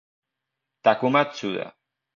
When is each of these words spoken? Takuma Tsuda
Takuma 0.83 1.21
Tsuda 1.29 1.67